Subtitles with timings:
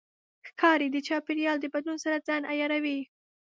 [0.47, 2.99] ښکاري د چاپېریال د بدلون سره ځان عیاروي.